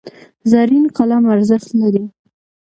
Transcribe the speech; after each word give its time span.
زرین 0.51 0.85
قلم 0.97 1.23
ارزښت 1.33 1.69
لري. 1.81 2.05